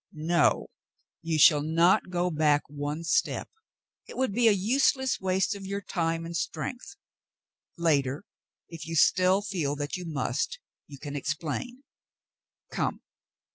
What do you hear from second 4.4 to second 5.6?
a useless waste